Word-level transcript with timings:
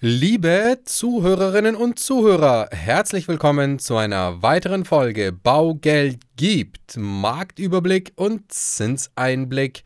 Liebe 0.00 0.78
Zuhörerinnen 0.84 1.74
und 1.74 1.98
Zuhörer, 1.98 2.68
herzlich 2.70 3.26
willkommen 3.26 3.80
zu 3.80 3.96
einer 3.96 4.42
weiteren 4.42 4.84
Folge 4.84 5.32
Baugeld 5.32 6.20
gibt, 6.36 6.96
Marktüberblick 6.96 8.12
und 8.14 8.52
Zinseinblick. 8.52 9.82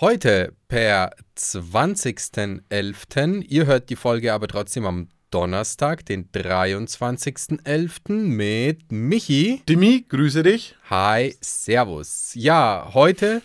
Heute 0.00 0.52
per 0.66 1.12
20.11. 1.38 3.44
Ihr 3.46 3.66
hört 3.66 3.88
die 3.88 3.94
Folge 3.94 4.32
aber 4.32 4.48
trotzdem 4.48 4.84
am 4.84 5.06
Donnerstag, 5.30 6.04
den 6.06 6.28
23.11. 6.32 8.14
mit 8.14 8.90
Michi. 8.90 9.62
Dimi, 9.68 10.04
grüße 10.08 10.42
dich. 10.42 10.74
Hi, 10.90 11.36
Servus. 11.40 12.32
Ja, 12.34 12.90
heute 12.94 13.42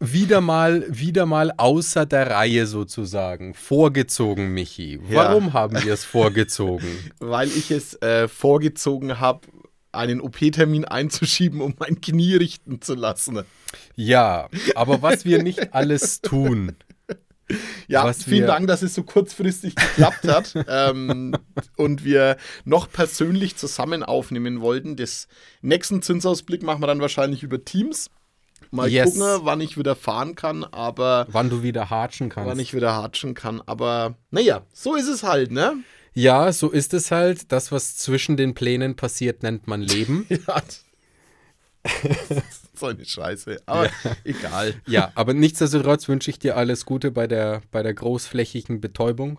wieder 0.00 0.40
mal, 0.40 0.84
wieder 0.88 1.26
mal 1.26 1.52
außer 1.56 2.06
der 2.06 2.30
Reihe 2.30 2.66
sozusagen. 2.66 3.54
Vorgezogen, 3.54 4.52
Michi. 4.52 5.00
Warum 5.02 5.48
ja. 5.48 5.52
haben 5.52 5.82
wir 5.82 5.92
es 5.92 6.04
vorgezogen? 6.04 6.86
Weil 7.18 7.48
ich 7.48 7.70
es 7.70 7.94
äh, 8.02 8.28
vorgezogen 8.28 9.20
habe, 9.20 9.48
einen 9.92 10.20
OP-Termin 10.20 10.84
einzuschieben, 10.84 11.60
um 11.60 11.74
mein 11.78 12.00
Knie 12.00 12.34
richten 12.36 12.82
zu 12.82 12.94
lassen. 12.94 13.42
Ja, 13.94 14.48
aber 14.74 15.02
was 15.02 15.24
wir 15.24 15.42
nicht 15.42 15.74
alles 15.74 16.20
tun. 16.20 16.76
Ja, 17.86 18.12
vielen 18.12 18.46
Dank, 18.46 18.66
dass 18.66 18.82
es 18.82 18.94
so 18.94 19.04
kurzfristig 19.04 19.76
geklappt 19.76 20.26
hat 20.26 20.54
ähm, 20.68 21.32
und 21.76 22.04
wir 22.04 22.36
noch 22.64 22.90
persönlich 22.90 23.56
zusammen 23.56 24.02
aufnehmen 24.02 24.60
wollten. 24.60 24.96
Das 24.96 25.28
nächsten 25.62 26.02
Zinsausblick 26.02 26.62
machen 26.62 26.82
wir 26.82 26.88
dann 26.88 27.00
wahrscheinlich 27.00 27.42
über 27.44 27.64
Teams. 27.64 28.10
Mal 28.70 28.88
yes. 28.88 29.14
gucken, 29.14 29.40
wann 29.44 29.60
ich 29.60 29.78
wieder 29.78 29.96
fahren 29.96 30.34
kann, 30.34 30.64
aber. 30.64 31.26
Wann 31.30 31.50
du 31.50 31.62
wieder 31.62 31.90
hatschen 31.90 32.28
kannst. 32.28 32.50
Wann 32.50 32.58
ich 32.58 32.74
wieder 32.74 32.96
hatschen 32.96 33.34
kann. 33.34 33.62
Aber 33.66 34.14
naja, 34.30 34.62
so 34.72 34.94
ist 34.94 35.08
es 35.08 35.22
halt, 35.22 35.50
ne? 35.50 35.74
Ja, 36.14 36.52
so 36.52 36.70
ist 36.70 36.94
es 36.94 37.10
halt. 37.10 37.52
Das, 37.52 37.72
was 37.72 37.96
zwischen 37.96 38.36
den 38.36 38.54
Plänen 38.54 38.96
passiert, 38.96 39.42
nennt 39.42 39.66
man 39.66 39.82
Leben. 39.82 40.26
ja. 40.28 40.62
so 42.74 42.86
eine 42.86 43.04
Scheiße. 43.04 43.60
Aber 43.66 43.84
ja. 43.86 43.92
egal. 44.24 44.74
Ja, 44.86 45.12
aber 45.14 45.34
nichtsdestotrotz 45.34 46.08
wünsche 46.08 46.30
ich 46.30 46.38
dir 46.38 46.56
alles 46.56 46.86
Gute 46.86 47.10
bei 47.10 47.26
der, 47.26 47.62
bei 47.70 47.82
der 47.82 47.94
großflächigen 47.94 48.80
Betäubung 48.80 49.38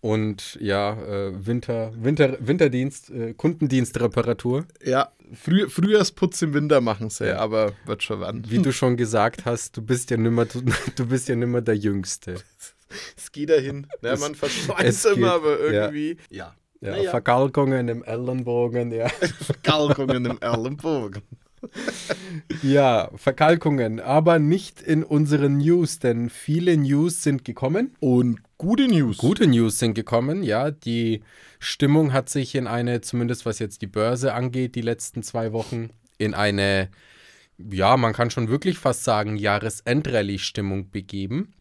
und 0.00 0.58
ja, 0.60 0.92
äh, 0.92 1.46
Winter, 1.46 1.92
Winter, 1.96 2.36
Winterdienst, 2.40 3.10
äh, 3.10 3.34
Kundendienstreparatur. 3.34 4.66
Ja, 4.84 5.10
Früh, 5.34 5.68
Frühjahrsputz 5.68 6.42
im 6.42 6.54
Winter 6.54 6.80
machen 6.80 7.10
sie, 7.10 7.28
ja. 7.28 7.38
aber 7.38 7.72
wird 7.84 8.02
schon 8.02 8.20
wann. 8.20 8.48
Wie 8.48 8.58
du 8.58 8.72
schon 8.72 8.96
gesagt 8.96 9.44
hast, 9.44 9.76
du 9.76 9.82
bist 9.82 10.10
ja 10.10 10.16
nimmer, 10.16 10.44
du, 10.44 10.62
du 10.94 11.06
bist 11.06 11.28
ja 11.28 11.36
nimmer 11.36 11.62
der 11.62 11.76
Jüngste. 11.76 12.36
es 13.16 13.32
geht 13.32 13.50
dahin. 13.50 13.86
Ne? 14.02 14.16
Man 14.16 14.34
verschweißt 14.34 15.06
immer, 15.06 15.34
aber 15.34 15.58
irgendwie. 15.58 16.16
Ja. 16.30 16.54
ja. 16.80 16.96
ja. 16.96 17.10
Verkalkungen 17.10 17.88
im 17.88 18.04
Ellenbogen, 18.04 18.92
ja. 18.92 19.08
Verkalkungen 19.40 20.24
im 20.24 20.38
Ellenbogen. 20.40 21.22
ja, 22.62 23.10
Verkalkungen, 23.16 23.98
aber 23.98 24.38
nicht 24.38 24.80
in 24.80 25.02
unseren 25.02 25.56
News, 25.56 25.98
denn 25.98 26.30
viele 26.30 26.76
News 26.76 27.24
sind 27.24 27.44
gekommen. 27.44 27.96
Und 27.98 28.38
gute 28.58 28.88
News. 28.88 29.18
Gute 29.18 29.46
News 29.46 29.78
sind 29.78 29.94
gekommen, 29.94 30.42
ja. 30.42 30.70
Die 30.70 31.22
Stimmung 31.58 32.12
hat 32.12 32.28
sich 32.28 32.54
in 32.54 32.66
eine, 32.66 33.00
zumindest 33.00 33.46
was 33.46 33.58
jetzt 33.58 33.82
die 33.82 33.86
Börse 33.86 34.34
angeht, 34.34 34.74
die 34.74 34.82
letzten 34.82 35.22
zwei 35.22 35.52
Wochen, 35.52 35.90
in 36.18 36.34
eine, 36.34 36.90
ja, 37.58 37.96
man 37.96 38.12
kann 38.12 38.30
schon 38.30 38.48
wirklich 38.48 38.78
fast 38.78 39.04
sagen, 39.04 39.36
Jahresendrallye-Stimmung 39.36 40.90
begeben. 40.90 41.54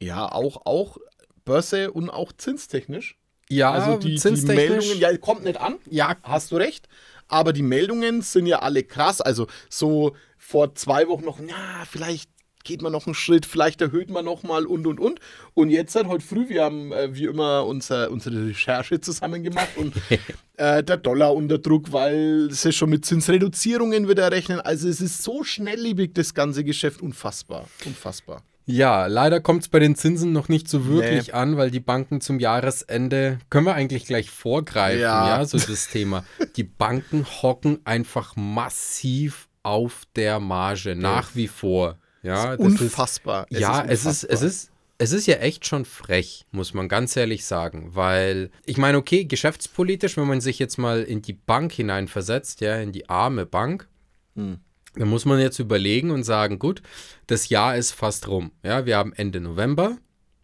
Ja, 0.00 0.30
auch, 0.30 0.64
auch 0.66 0.98
Börse 1.44 1.90
und 1.90 2.10
auch 2.10 2.32
zinstechnisch. 2.32 3.18
Ja, 3.50 3.70
also 3.72 3.96
die, 3.96 4.16
die 4.16 4.46
Meldungen, 4.46 4.98
ja, 4.98 5.16
kommt 5.16 5.44
nicht 5.44 5.58
an. 5.58 5.76
Ja, 5.88 6.16
hast 6.22 6.52
du 6.52 6.56
recht 6.56 6.88
aber 7.28 7.52
die 7.52 7.62
Meldungen 7.62 8.22
sind 8.22 8.46
ja 8.46 8.60
alle 8.60 8.82
krass. 8.82 9.20
Also 9.20 9.46
so 9.68 10.16
vor 10.38 10.74
zwei 10.74 11.06
Wochen 11.08 11.24
noch, 11.24 11.38
na, 11.40 11.84
vielleicht 11.88 12.30
geht 12.68 12.82
man 12.82 12.92
noch 12.92 13.06
einen 13.06 13.14
Schritt, 13.14 13.46
vielleicht 13.46 13.80
erhöht 13.80 14.10
man 14.10 14.26
noch 14.26 14.42
mal 14.42 14.66
und 14.66 14.86
und 14.86 15.00
und. 15.00 15.20
Und 15.54 15.70
jetzt 15.70 15.96
halt 15.96 16.06
heute 16.06 16.24
früh, 16.24 16.50
wir 16.50 16.64
haben 16.64 16.92
äh, 16.92 17.14
wie 17.14 17.24
immer 17.24 17.64
unser, 17.64 18.10
unsere 18.10 18.46
Recherche 18.46 19.00
zusammen 19.00 19.42
gemacht 19.42 19.70
und 19.76 19.94
äh, 20.58 20.84
der 20.84 20.98
Dollar 20.98 21.34
unter 21.34 21.58
Druck, 21.58 21.92
weil 21.92 22.48
sie 22.50 22.72
schon 22.72 22.90
mit 22.90 23.06
Zinsreduzierungen 23.06 24.06
wieder 24.06 24.30
rechnen. 24.30 24.60
Also 24.60 24.86
es 24.86 25.00
ist 25.00 25.22
so 25.22 25.42
schnelllebig, 25.42 26.12
das 26.12 26.34
ganze 26.34 26.62
Geschäft, 26.62 27.00
unfassbar, 27.00 27.66
unfassbar. 27.86 28.44
Ja, 28.66 29.06
leider 29.06 29.40
kommt 29.40 29.62
es 29.62 29.68
bei 29.68 29.78
den 29.78 29.96
Zinsen 29.96 30.32
noch 30.32 30.50
nicht 30.50 30.68
so 30.68 30.86
wirklich 30.86 31.28
nee. 31.28 31.32
an, 31.32 31.56
weil 31.56 31.70
die 31.70 31.80
Banken 31.80 32.20
zum 32.20 32.38
Jahresende, 32.38 33.38
können 33.48 33.64
wir 33.64 33.74
eigentlich 33.74 34.04
gleich 34.04 34.28
vorgreifen, 34.28 35.00
ja, 35.00 35.38
ja 35.38 35.44
so 35.46 35.56
das 35.56 35.88
Thema. 35.88 36.22
Die 36.56 36.64
Banken 36.64 37.24
hocken 37.40 37.78
einfach 37.86 38.36
massiv 38.36 39.48
auf 39.62 40.02
der 40.16 40.38
Marge, 40.38 40.96
nach 40.96 41.34
wie 41.34 41.48
vor. 41.48 41.98
Ja, 42.22 42.54
unfassbar. 42.54 43.46
Ist, 43.50 43.60
ja, 43.60 43.80
ist 43.80 44.04
es 44.04 44.24
ist, 44.24 44.30
es 44.30 44.42
ist, 44.42 44.70
es 44.98 45.12
ist 45.12 45.26
ja 45.26 45.36
echt 45.36 45.66
schon 45.66 45.84
frech, 45.84 46.44
muss 46.50 46.74
man 46.74 46.88
ganz 46.88 47.16
ehrlich 47.16 47.44
sagen, 47.44 47.90
weil 47.94 48.50
ich 48.66 48.76
meine, 48.76 48.98
okay, 48.98 49.24
geschäftspolitisch, 49.24 50.16
wenn 50.16 50.26
man 50.26 50.40
sich 50.40 50.58
jetzt 50.58 50.78
mal 50.78 51.02
in 51.02 51.22
die 51.22 51.34
Bank 51.34 51.72
hineinversetzt, 51.72 52.60
ja, 52.60 52.76
in 52.76 52.92
die 52.92 53.08
arme 53.08 53.46
Bank, 53.46 53.88
hm 54.34 54.58
da 54.98 55.04
muss 55.04 55.24
man 55.24 55.38
jetzt 55.38 55.58
überlegen 55.58 56.10
und 56.10 56.24
sagen, 56.24 56.58
gut, 56.58 56.82
das 57.26 57.48
Jahr 57.48 57.76
ist 57.76 57.92
fast 57.92 58.28
rum. 58.28 58.50
Ja, 58.62 58.86
wir 58.86 58.96
haben 58.96 59.12
Ende 59.12 59.40
November. 59.40 59.98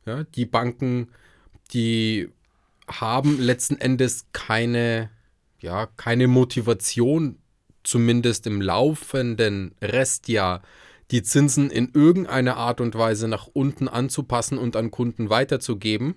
Ja, 0.07 0.25
die 0.25 0.47
Banken, 0.47 1.09
die 1.73 2.29
haben 2.87 3.41
letzten 3.41 3.77
Endes 3.77 4.27
keine, 4.33 5.11
ja, 5.61 5.87
keine 5.97 6.29
Motivation, 6.29 7.39
zumindest 7.83 8.47
im 8.47 8.61
laufenden 8.61 9.75
Restjahr, 9.81 10.63
die 11.11 11.23
Zinsen 11.23 11.71
in 11.71 11.91
irgendeiner 11.93 12.57
Art 12.57 12.81
und 12.81 12.95
Weise 12.95 13.29
nach 13.29 13.47
unten 13.53 13.89
anzupassen 13.89 14.59
und 14.59 14.77
an 14.77 14.91
Kunden 14.91 15.31
weiterzugeben, 15.31 16.17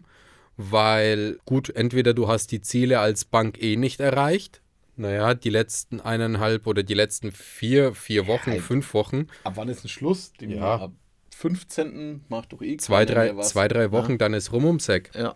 weil 0.55 1.39
gut, 1.45 1.69
entweder 1.69 2.13
du 2.13 2.27
hast 2.27 2.51
die 2.51 2.61
Ziele 2.61 2.99
als 2.99 3.25
Bank 3.25 3.61
eh 3.61 3.75
nicht 3.75 3.99
erreicht, 3.99 4.61
naja, 4.95 5.35
die 5.35 5.51
letzten 5.51 6.01
eineinhalb 6.01 6.65
oder 6.65 6.81
die 6.81 6.95
letzten 6.95 7.31
vier, 7.31 7.93
vier 7.93 8.25
Wochen, 8.25 8.53
ja, 8.53 8.59
fünf 8.59 8.93
Wochen. 8.95 9.27
Ab 9.43 9.53
wann 9.55 9.69
ist 9.69 9.85
ein 9.85 9.89
Schluss? 9.89 10.33
Den 10.33 10.49
ja. 10.49 10.75
Ab 10.75 10.91
15. 11.35 12.25
macht 12.29 12.51
doch 12.51 12.63
eh 12.63 12.77
zwei, 12.77 13.05
drei, 13.05 13.35
zwei, 13.41 13.67
drei 13.67 13.91
Wochen, 13.91 14.13
ja. 14.13 14.17
dann 14.17 14.33
ist 14.33 14.51
rum 14.51 14.65
ums 14.65 14.89
Eck. 14.89 15.11
Ja. 15.13 15.35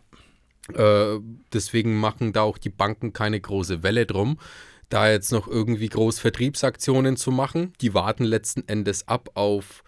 Äh, 0.74 1.20
deswegen 1.54 2.00
machen 2.00 2.34
da 2.34 2.42
auch 2.42 2.58
die 2.58 2.70
Banken 2.70 3.14
keine 3.14 3.40
große 3.40 3.84
Welle 3.84 4.08
drum, 4.08 4.40
da 4.94 5.10
jetzt 5.10 5.32
noch 5.32 5.48
irgendwie 5.48 5.90
groß 5.90 6.20
Vertriebsaktionen 6.20 7.18
zu 7.18 7.32
machen. 7.32 7.74
Die 7.82 7.94
warten 7.94 8.24
letzten 8.24 8.68
Endes 8.68 9.08
ab 9.08 9.30
auf 9.34 9.84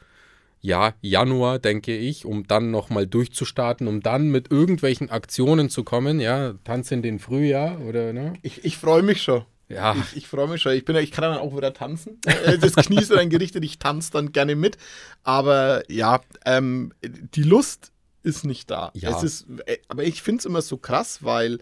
ja, 0.61 0.93
Januar, 1.01 1.59
denke 1.59 1.95
ich, 1.95 2.25
um 2.25 2.47
dann 2.47 2.71
nochmal 2.71 3.05
durchzustarten, 3.05 3.85
um 3.87 4.01
dann 4.01 4.29
mit 4.29 4.49
irgendwelchen 4.49 5.09
Aktionen 5.09 5.69
zu 5.69 5.83
kommen, 5.83 6.21
ja, 6.21 6.53
Tanz 6.63 6.89
in 6.91 7.01
den 7.01 7.19
Frühjahr 7.19 7.81
oder, 7.81 8.13
ne? 8.13 8.33
Ich, 8.43 8.63
ich 8.63 8.77
freue 8.77 9.03
mich 9.03 9.21
schon. 9.21 9.43
Ja. 9.67 9.93
Ich, 9.95 10.17
ich 10.17 10.27
freue 10.27 10.47
mich 10.47 10.61
schon. 10.61 10.73
Ich, 10.73 10.85
bin, 10.85 10.95
ich 10.95 11.11
kann 11.11 11.23
dann 11.23 11.37
auch 11.37 11.55
wieder 11.55 11.73
tanzen. 11.73 12.19
Äh, 12.25 12.57
das 12.57 12.75
Knie 12.75 13.01
ist 13.01 13.11
dann 13.11 13.29
gerichtet, 13.29 13.65
ich 13.65 13.77
tanze 13.79 14.11
dann 14.11 14.31
gerne 14.31 14.55
mit. 14.55 14.77
Aber 15.23 15.83
ja, 15.91 16.21
ähm, 16.45 16.93
die 17.03 17.43
Lust 17.43 17.91
ist 18.23 18.45
nicht 18.45 18.71
da. 18.71 18.91
Ja. 18.93 19.17
Es 19.17 19.23
ist, 19.23 19.47
äh, 19.65 19.79
aber 19.89 20.03
ich 20.05 20.21
finde 20.21 20.39
es 20.39 20.45
immer 20.45 20.61
so 20.61 20.77
krass, 20.77 21.23
weil 21.23 21.59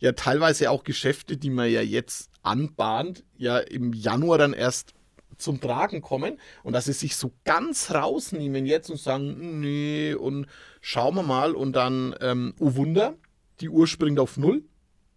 ja 0.00 0.12
teilweise 0.12 0.70
auch 0.70 0.82
Geschäfte, 0.82 1.36
die 1.36 1.50
man 1.50 1.70
ja 1.70 1.82
jetzt 1.82 2.29
anbahnt, 2.42 3.24
ja 3.36 3.58
im 3.58 3.92
Januar 3.92 4.38
dann 4.38 4.52
erst 4.52 4.94
zum 5.36 5.60
Tragen 5.60 6.02
kommen 6.02 6.38
und 6.62 6.74
dass 6.74 6.84
sie 6.84 6.92
sich 6.92 7.16
so 7.16 7.32
ganz 7.44 7.90
rausnehmen 7.92 8.66
jetzt 8.66 8.90
und 8.90 8.98
sagen, 8.98 9.60
nee, 9.60 10.14
und 10.14 10.46
schauen 10.80 11.14
wir 11.14 11.22
mal 11.22 11.54
und 11.54 11.74
dann, 11.74 12.14
ähm, 12.20 12.54
oh 12.58 12.74
Wunder, 12.76 13.14
die 13.60 13.68
Uhr 13.68 13.86
springt 13.86 14.18
auf 14.18 14.36
Null 14.36 14.64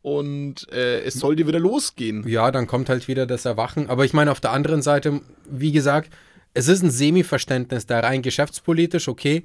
und 0.01 0.71
äh, 0.71 1.01
es 1.01 1.15
sollte 1.15 1.47
wieder 1.47 1.59
losgehen. 1.59 2.27
Ja, 2.27 2.51
dann 2.51 2.67
kommt 2.67 2.89
halt 2.89 3.07
wieder 3.07 3.25
das 3.25 3.45
Erwachen. 3.45 3.89
Aber 3.89 4.05
ich 4.05 4.13
meine, 4.13 4.31
auf 4.31 4.41
der 4.41 4.51
anderen 4.51 4.81
Seite, 4.81 5.21
wie 5.49 5.71
gesagt, 5.71 6.11
es 6.53 6.67
ist 6.67 6.83
ein 6.83 6.91
Semi-Verständnis 6.91 7.85
da 7.85 8.01
rein 8.01 8.21
geschäftspolitisch, 8.21 9.07
okay. 9.07 9.43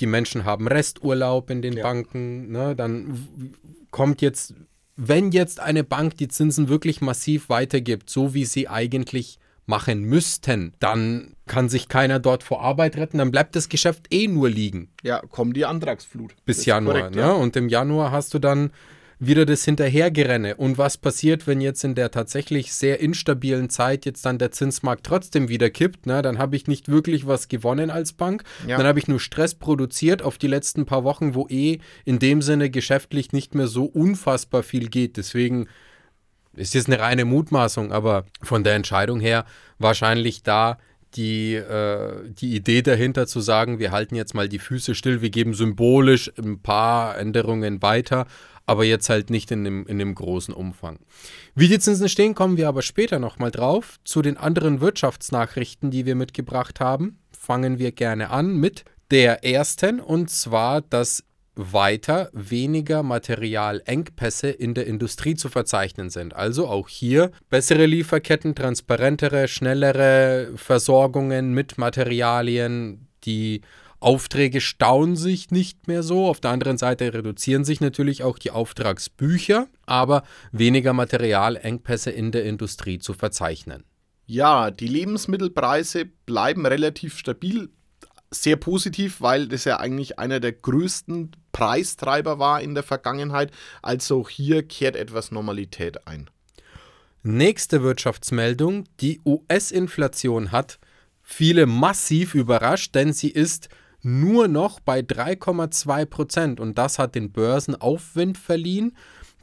Die 0.00 0.06
Menschen 0.06 0.44
haben 0.44 0.66
Resturlaub 0.66 1.50
in 1.50 1.62
den 1.62 1.74
ja. 1.74 1.84
Banken, 1.84 2.50
ne? 2.50 2.74
dann 2.74 3.54
kommt 3.92 4.20
jetzt, 4.20 4.54
wenn 4.96 5.32
jetzt 5.32 5.60
eine 5.60 5.84
Bank 5.84 6.16
die 6.16 6.28
Zinsen 6.28 6.68
wirklich 6.68 7.00
massiv 7.00 7.48
weitergibt, 7.48 8.10
so 8.10 8.34
wie 8.34 8.44
sie 8.44 8.68
eigentlich 8.68 9.38
machen 9.66 10.02
müssten, 10.02 10.74
dann 10.78 11.34
kann 11.46 11.68
sich 11.68 11.88
keiner 11.88 12.18
dort 12.18 12.42
vor 12.42 12.62
Arbeit 12.62 12.96
retten, 12.96 13.18
dann 13.18 13.30
bleibt 13.30 13.56
das 13.56 13.68
Geschäft 13.68 14.06
eh 14.10 14.28
nur 14.28 14.50
liegen. 14.50 14.90
Ja, 15.02 15.20
kommt 15.20 15.56
die 15.56 15.64
Antragsflut. 15.64 16.34
Bis 16.44 16.66
Januar, 16.66 16.96
korrekt, 16.96 17.16
ne? 17.16 17.22
Ja. 17.22 17.32
Und 17.32 17.56
im 17.56 17.68
Januar 17.68 18.10
hast 18.10 18.34
du 18.34 18.38
dann 18.38 18.70
wieder 19.18 19.46
das 19.46 19.64
Hinterhergerenne. 19.64 20.56
Und 20.56 20.78
was 20.78 20.96
passiert, 20.96 21.46
wenn 21.46 21.60
jetzt 21.60 21.84
in 21.84 21.94
der 21.94 22.10
tatsächlich 22.10 22.72
sehr 22.72 23.00
instabilen 23.00 23.70
Zeit 23.70 24.04
jetzt 24.06 24.24
dann 24.26 24.38
der 24.38 24.50
Zinsmarkt 24.50 25.04
trotzdem 25.04 25.48
wieder 25.48 25.70
kippt? 25.70 26.06
Ne? 26.06 26.22
Dann 26.22 26.38
habe 26.38 26.56
ich 26.56 26.66
nicht 26.66 26.88
wirklich 26.88 27.26
was 27.26 27.48
gewonnen 27.48 27.90
als 27.90 28.12
Bank. 28.12 28.44
Ja. 28.66 28.76
Dann 28.76 28.86
habe 28.86 28.98
ich 28.98 29.08
nur 29.08 29.20
Stress 29.20 29.54
produziert 29.54 30.22
auf 30.22 30.38
die 30.38 30.48
letzten 30.48 30.86
paar 30.86 31.04
Wochen, 31.04 31.34
wo 31.34 31.46
eh 31.48 31.78
in 32.04 32.18
dem 32.18 32.42
Sinne 32.42 32.70
geschäftlich 32.70 33.32
nicht 33.32 33.54
mehr 33.54 33.66
so 33.66 33.84
unfassbar 33.84 34.62
viel 34.62 34.88
geht. 34.88 35.16
Deswegen 35.16 35.68
ist 36.56 36.74
jetzt 36.74 36.88
eine 36.88 37.00
reine 37.00 37.24
Mutmaßung, 37.24 37.92
aber 37.92 38.24
von 38.42 38.64
der 38.64 38.74
Entscheidung 38.74 39.20
her 39.20 39.44
wahrscheinlich 39.78 40.42
da 40.42 40.78
die, 41.16 41.54
äh, 41.54 42.28
die 42.28 42.54
Idee 42.56 42.82
dahinter 42.82 43.26
zu 43.26 43.40
sagen, 43.40 43.78
wir 43.78 43.92
halten 43.92 44.16
jetzt 44.16 44.34
mal 44.34 44.48
die 44.48 44.58
Füße 44.58 44.94
still, 44.94 45.22
wir 45.22 45.30
geben 45.30 45.54
symbolisch 45.54 46.32
ein 46.38 46.60
paar 46.60 47.16
Änderungen 47.16 47.82
weiter, 47.82 48.26
aber 48.66 48.84
jetzt 48.84 49.08
halt 49.08 49.30
nicht 49.30 49.50
in 49.50 49.64
dem, 49.64 49.86
in 49.86 49.98
dem 49.98 50.14
großen 50.14 50.54
Umfang. 50.54 50.98
Wie 51.54 51.68
die 51.68 51.78
Zinsen 51.78 52.08
stehen, 52.08 52.34
kommen 52.34 52.56
wir 52.56 52.68
aber 52.68 52.82
später 52.82 53.18
nochmal 53.18 53.50
drauf. 53.50 53.98
Zu 54.04 54.22
den 54.22 54.36
anderen 54.36 54.80
Wirtschaftsnachrichten, 54.80 55.90
die 55.90 56.06
wir 56.06 56.14
mitgebracht 56.14 56.80
haben, 56.80 57.18
fangen 57.30 57.78
wir 57.78 57.92
gerne 57.92 58.30
an 58.30 58.56
mit 58.56 58.84
der 59.10 59.44
ersten, 59.44 60.00
und 60.00 60.30
zwar, 60.30 60.80
dass 60.80 61.24
weiter 61.56 62.30
weniger 62.32 63.02
Materialengpässe 63.02 64.48
in 64.48 64.74
der 64.74 64.86
Industrie 64.86 65.34
zu 65.34 65.48
verzeichnen 65.48 66.10
sind. 66.10 66.34
Also 66.34 66.66
auch 66.66 66.88
hier 66.88 67.30
bessere 67.48 67.86
Lieferketten, 67.86 68.54
transparentere, 68.54 69.46
schnellere 69.46 70.52
Versorgungen 70.56 71.54
mit 71.54 71.78
Materialien. 71.78 73.06
Die 73.24 73.60
Aufträge 74.04 74.60
stauen 74.60 75.16
sich 75.16 75.50
nicht 75.50 75.88
mehr 75.88 76.02
so. 76.02 76.26
Auf 76.26 76.40
der 76.40 76.50
anderen 76.50 76.76
Seite 76.76 77.14
reduzieren 77.14 77.64
sich 77.64 77.80
natürlich 77.80 78.22
auch 78.22 78.38
die 78.38 78.50
Auftragsbücher, 78.50 79.66
aber 79.86 80.24
weniger 80.52 80.92
Materialengpässe 80.92 82.10
in 82.10 82.30
der 82.30 82.44
Industrie 82.44 82.98
zu 82.98 83.14
verzeichnen. 83.14 83.84
Ja, 84.26 84.70
die 84.70 84.88
Lebensmittelpreise 84.88 86.04
bleiben 86.26 86.66
relativ 86.66 87.18
stabil 87.18 87.70
sehr 88.30 88.56
positiv, 88.56 89.20
weil 89.20 89.48
das 89.48 89.64
ja 89.64 89.78
eigentlich 89.78 90.18
einer 90.18 90.40
der 90.40 90.52
größten 90.52 91.32
Preistreiber 91.52 92.38
war 92.38 92.60
in 92.60 92.74
der 92.74 92.82
Vergangenheit. 92.82 93.52
Also 93.80 94.28
hier 94.28 94.66
kehrt 94.66 94.96
etwas 94.96 95.30
Normalität 95.30 96.06
ein. 96.06 96.28
Nächste 97.22 97.82
Wirtschaftsmeldung. 97.82 98.84
Die 99.00 99.22
US-Inflation 99.24 100.52
hat 100.52 100.78
viele 101.22 101.64
massiv 101.64 102.34
überrascht, 102.34 102.94
denn 102.94 103.14
sie 103.14 103.30
ist 103.30 103.70
nur 104.04 104.48
noch 104.48 104.80
bei 104.80 105.00
3,2 105.00 106.06
Prozent 106.06 106.60
und 106.60 106.78
das 106.78 106.98
hat 106.98 107.14
den 107.14 107.32
Börsen 107.32 107.74
Aufwind 107.80 108.38
verliehen. 108.38 108.96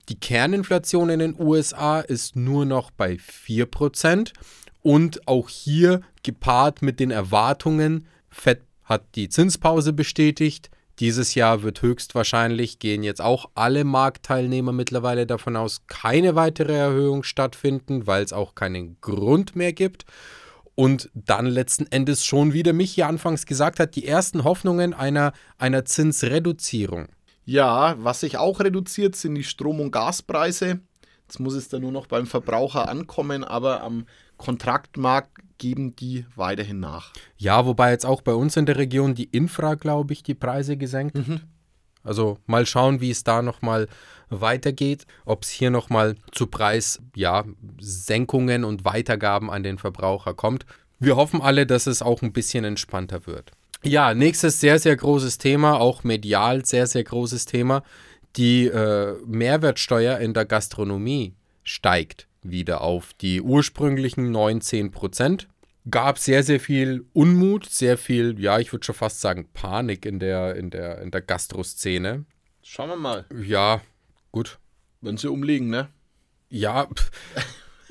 Die 0.09 0.19
Kerninflation 0.19 1.09
in 1.09 1.19
den 1.19 1.35
USA 1.39 2.01
ist 2.01 2.35
nur 2.35 2.65
noch 2.65 2.91
bei 2.91 3.17
4 3.17 3.65
Prozent 3.65 4.33
und 4.81 5.27
auch 5.27 5.49
hier 5.49 6.01
gepaart 6.23 6.81
mit 6.81 6.99
den 6.99 7.11
Erwartungen, 7.11 8.07
Fed 8.29 8.61
hat 8.83 9.15
die 9.15 9.29
Zinspause 9.29 9.93
bestätigt. 9.93 10.69
Dieses 10.99 11.33
Jahr 11.33 11.63
wird 11.63 11.81
höchstwahrscheinlich, 11.81 12.79
gehen 12.79 13.03
jetzt 13.03 13.21
auch 13.21 13.49
alle 13.55 13.83
Marktteilnehmer 13.83 14.71
mittlerweile 14.71 15.25
davon 15.25 15.55
aus, 15.55 15.87
keine 15.87 16.35
weitere 16.35 16.73
Erhöhung 16.73 17.23
stattfinden, 17.23 18.05
weil 18.05 18.23
es 18.23 18.33
auch 18.33 18.53
keinen 18.53 18.99
Grund 19.01 19.55
mehr 19.55 19.73
gibt. 19.73 20.05
Und 20.81 21.11
dann 21.13 21.45
letzten 21.45 21.85
Endes 21.91 22.25
schon 22.25 22.53
wieder 22.53 22.73
Michi 22.73 23.03
anfangs 23.03 23.45
gesagt 23.45 23.79
hat, 23.79 23.95
die 23.95 24.07
ersten 24.07 24.43
Hoffnungen 24.43 24.95
einer, 24.95 25.31
einer 25.59 25.85
Zinsreduzierung. 25.85 27.09
Ja, 27.45 27.97
was 27.99 28.21
sich 28.21 28.37
auch 28.37 28.59
reduziert, 28.61 29.15
sind 29.15 29.35
die 29.35 29.43
Strom- 29.43 29.79
und 29.79 29.91
Gaspreise. 29.91 30.79
Jetzt 31.27 31.39
muss 31.39 31.53
es 31.53 31.69
dann 31.69 31.81
nur 31.81 31.91
noch 31.91 32.07
beim 32.07 32.25
Verbraucher 32.25 32.89
ankommen, 32.89 33.43
aber 33.43 33.83
am 33.83 34.07
Kontraktmarkt 34.37 35.29
geben 35.59 35.95
die 35.95 36.25
weiterhin 36.35 36.79
nach. 36.79 37.13
Ja, 37.37 37.67
wobei 37.67 37.91
jetzt 37.91 38.07
auch 38.07 38.23
bei 38.23 38.33
uns 38.33 38.57
in 38.57 38.65
der 38.65 38.77
Region 38.77 39.13
die 39.13 39.25
Infra, 39.25 39.75
glaube 39.75 40.13
ich, 40.13 40.23
die 40.23 40.33
Preise 40.33 40.77
gesenkt 40.77 41.15
mhm. 41.15 41.41
Also 42.03 42.39
mal 42.47 42.65
schauen, 42.65 42.99
wie 43.01 43.11
es 43.11 43.23
da 43.23 43.43
nochmal 43.43 43.87
weitergeht, 44.31 45.05
ob 45.25 45.43
es 45.43 45.49
hier 45.49 45.69
nochmal 45.69 46.15
zu 46.31 46.47
Preissenkungen 46.47 48.61
ja, 48.63 48.67
und 48.67 48.85
Weitergaben 48.85 49.51
an 49.51 49.63
den 49.63 49.77
Verbraucher 49.77 50.33
kommt. 50.33 50.65
Wir 50.99 51.15
hoffen 51.15 51.41
alle, 51.41 51.65
dass 51.65 51.87
es 51.87 52.01
auch 52.01 52.21
ein 52.21 52.33
bisschen 52.33 52.63
entspannter 52.63 53.27
wird. 53.27 53.51
Ja, 53.83 54.13
nächstes 54.13 54.59
sehr, 54.59 54.79
sehr 54.79 54.95
großes 54.95 55.37
Thema, 55.37 55.79
auch 55.79 56.03
medial 56.03 56.65
sehr, 56.65 56.87
sehr 56.87 57.03
großes 57.03 57.45
Thema. 57.45 57.83
Die 58.35 58.67
äh, 58.67 59.15
Mehrwertsteuer 59.25 60.19
in 60.19 60.33
der 60.33 60.45
Gastronomie 60.45 61.33
steigt 61.63 62.27
wieder 62.43 62.81
auf 62.81 63.13
die 63.13 63.41
ursprünglichen 63.41 64.31
19 64.31 64.91
Prozent. 64.91 65.47
Gab 65.89 66.19
sehr, 66.19 66.43
sehr 66.43 66.59
viel 66.59 67.05
Unmut, 67.13 67.67
sehr 67.67 67.97
viel, 67.97 68.39
ja, 68.39 68.59
ich 68.59 68.71
würde 68.71 68.85
schon 68.85 68.95
fast 68.95 69.19
sagen, 69.19 69.49
Panik 69.51 70.05
in 70.05 70.19
der, 70.19 70.55
in 70.55 70.69
der, 70.69 71.01
in 71.01 71.09
der 71.09 71.21
Gastroszene. 71.21 72.25
Schauen 72.61 72.89
wir 72.89 72.95
mal. 72.95 73.25
Ja, 73.43 73.81
gut. 74.31 74.59
Wenn 75.01 75.17
sie 75.17 75.29
umlegen, 75.29 75.69
ne? 75.69 75.89
Ja, 76.49 76.87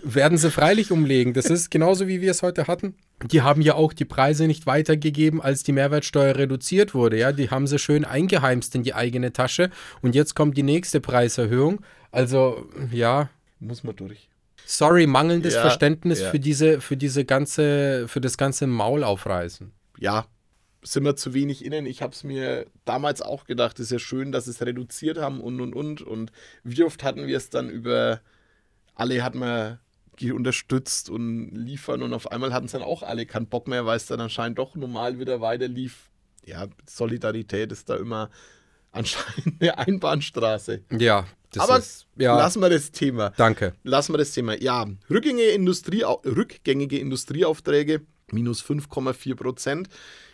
werden 0.03 0.39
sie 0.39 0.51
freilich 0.51 0.93
umlegen. 0.93 1.35
Das 1.35 1.47
ist 1.47 1.71
genauso, 1.71 2.09
wie 2.09 2.21
wir 2.21 2.31
es 2.31 2.43
heute 2.43 2.67
hatten. 2.67 2.95
Die 3.25 3.43
haben 3.43 3.63
ja 3.63 3.75
auch 3.75 3.93
die 3.93 4.05
Preise 4.05 4.47
nicht 4.47 4.67
weitergegeben, 4.67 5.41
als 5.41 5.63
die 5.63 5.73
Mehrwertsteuer 5.73 6.37
reduziert 6.37 6.95
wurde. 6.95 7.19
Ja, 7.19 7.33
die 7.33 7.51
haben 7.51 7.67
sie 7.67 7.79
schön 7.79 8.05
eingeheimst 8.05 8.75
in 8.75 8.83
die 8.83 8.95
eigene 8.95 9.33
Tasche. 9.33 9.71
Und 10.03 10.15
jetzt 10.15 10.35
kommt 10.35 10.57
die 10.57 10.63
nächste 10.63 11.01
Preiserhöhung. 11.01 11.83
Also, 12.13 12.69
ja. 12.93 13.29
Muss 13.59 13.85
man 13.85 13.97
durch 13.97 14.31
sorry, 14.71 15.07
mangelndes 15.07 15.55
ja, 15.55 15.63
Verständnis 15.63 16.21
ja. 16.21 16.31
für 16.31 16.39
diese, 16.39 16.81
für 16.81 16.97
diese 16.97 17.25
ganze, 17.25 18.07
für 18.09 18.21
das 18.21 18.37
ganze 18.37 18.67
Maul 18.67 19.05
aufreißen. 19.05 19.73
Ja, 19.99 20.27
sind 20.83 21.05
wir 21.05 21.17
zu 21.17 21.35
wenig 21.35 21.65
innen. 21.65 21.87
Ich 21.87 22.03
habe 22.03 22.13
es 22.13 22.25
mir 22.25 22.67
damals 22.85 23.23
auch 23.23 23.45
gedacht, 23.45 23.79
es 23.79 23.87
ist 23.87 23.93
ja 23.93 23.99
schön, 23.99 24.33
dass 24.33 24.47
sie 24.47 24.53
es 24.53 24.63
reduziert 24.63 25.19
haben 25.19 25.41
und 25.41 25.61
und 25.61 25.75
und. 25.75 26.03
Und 26.03 26.33
wie 26.65 26.83
oft 26.85 27.03
hatten 27.05 27.27
wir 27.27 27.37
es 27.37 27.51
dann 27.51 27.69
über 27.69 28.21
alle 28.95 29.23
hat 29.23 29.35
man 29.35 29.79
unterstützt 30.29 31.09
und 31.09 31.51
liefern 31.55 32.03
und 32.03 32.13
auf 32.13 32.31
einmal 32.31 32.53
hatten 32.53 32.67
es 32.67 32.73
dann 32.73 32.83
auch 32.83 33.03
alle 33.03 33.25
keinen 33.25 33.47
Bock 33.47 33.67
mehr, 33.69 33.87
weil 33.87 33.97
es 33.97 34.05
dann 34.05 34.21
anscheinend 34.21 34.59
doch 34.59 34.75
normal 34.75 35.19
wieder 35.19 35.41
weiter 35.41 35.67
lief. 35.67 36.11
Ja, 36.45 36.67
Solidarität 36.87 37.73
ist 37.73 37.89
da 37.89 37.97
immer 37.97 38.29
anscheinend 38.93 39.55
eine 39.63 39.79
Einbahnstraße. 39.79 40.83
Ja, 40.91 41.27
das 41.53 41.63
Aber 41.63 41.79
ist, 41.79 42.07
ja. 42.17 42.37
lassen 42.37 42.61
wir 42.61 42.71
das 42.71 42.91
Thema. 42.93 43.31
Danke. 43.37 43.75
Lassen 43.83 44.13
wir 44.13 44.19
das 44.19 44.33
Thema. 44.33 44.61
Ja, 44.61 44.87
rückgängige, 45.09 45.51
Industrie, 45.51 46.05
rückgängige 46.05 46.99
Industrieaufträge 46.99 48.03
minus 48.33 48.63
5,4 48.63 49.35
Prozent. 49.35 49.89